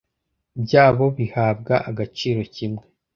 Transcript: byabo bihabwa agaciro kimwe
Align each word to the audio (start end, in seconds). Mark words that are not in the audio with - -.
byabo 0.63 1.05
bihabwa 1.17 1.73
agaciro 1.89 2.41
kimwe 2.55 2.83